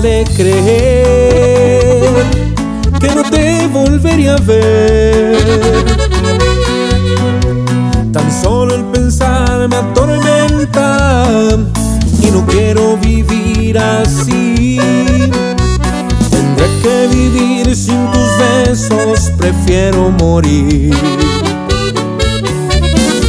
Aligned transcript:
duele 0.00 0.24
creer 0.36 2.12
que 3.00 3.08
no 3.14 3.22
te 3.30 3.66
volvería 3.68 4.34
a 4.34 4.40
ver. 4.40 5.36
Tan 8.12 8.30
solo 8.42 8.74
el 8.74 8.84
pensar 8.84 9.68
me 9.68 9.76
atormenta 9.76 11.28
y 12.22 12.30
no 12.30 12.46
quiero 12.46 12.96
vivir 12.98 13.78
así. 13.78 14.78
Tendré 16.30 16.66
que 16.82 17.08
vivir 17.12 17.74
sin 17.76 18.10
tus 18.12 18.38
besos, 18.38 19.30
prefiero 19.36 20.10
morir. 20.10 20.94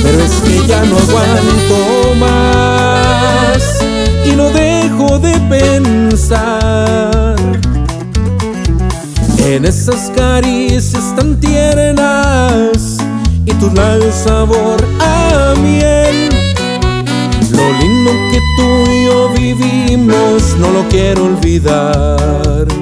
Pero 0.04 0.24
es 0.24 0.32
que 0.44 0.68
ya 0.68 0.84
no 0.86 0.98
aguanto 0.98 2.16
más 2.20 3.80
y 4.26 4.36
no 4.36 4.50
dejo 4.50 5.20
de 5.20 5.40
pensar 5.50 6.59
en 9.60 9.66
esas 9.66 10.10
caricias 10.16 11.14
tan 11.18 11.38
tiernas 11.38 12.98
y 13.46 13.52
tus 13.56 13.74
labios 13.74 14.16
sabor 14.16 14.80
a 15.02 15.54
miel. 15.62 16.30
Lo 17.52 17.74
lindo 17.80 18.12
que 18.32 18.40
tú 18.56 18.90
y 18.90 19.06
yo 19.06 19.30
vivimos 19.34 20.56
no 20.60 20.72
lo 20.72 20.88
quiero 20.88 21.26
olvidar. 21.26 22.79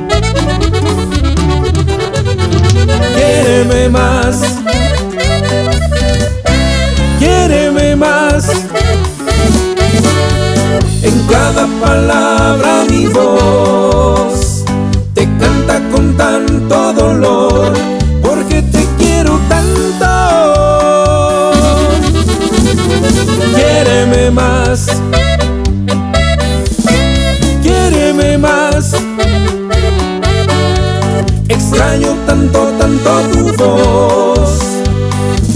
Extraño 31.77 32.15
tanto, 32.25 32.73
tanto 32.79 33.11
tu 33.31 33.53
voz 33.55 34.49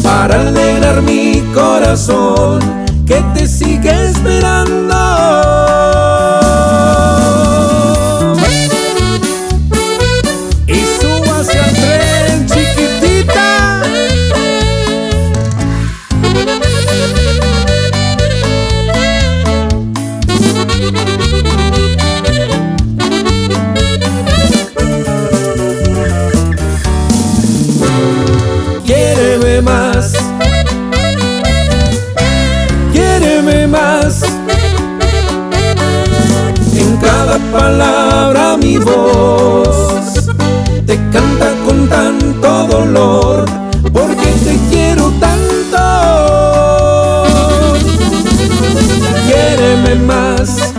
para 0.04 0.40
alegrar 0.40 1.02
mi 1.02 1.42
corazón 1.52 2.60
que 3.08 3.24
te 3.34 3.48
sigue 3.48 3.90
esperando. 4.06 4.81
Palabra 37.52 38.58
mi 38.58 38.78
voz 38.78 39.72
te 40.86 40.96
canta 41.12 41.54
con 41.66 41.88
tanto 41.88 42.68
dolor, 42.68 43.46
porque 43.94 44.28
te 44.44 44.58
quiero 44.70 45.12
tanto. 45.20 45.78
Quiéreme 49.26 49.96
más. 49.96 50.74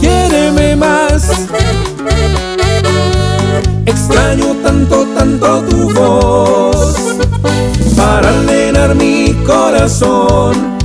Quiéreme 0.00 0.76
más. 0.76 1.30
Extraño 3.86 4.54
tanto, 4.62 5.06
tanto 5.16 5.62
tu 5.62 5.92
voz 5.92 6.96
para 7.96 8.28
alegrar 8.28 8.94
mi 8.94 9.34
corazón 9.46 10.76